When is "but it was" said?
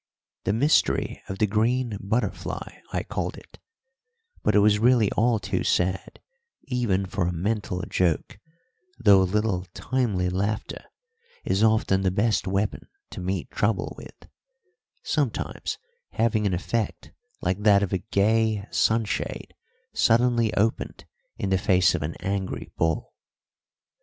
4.41-4.79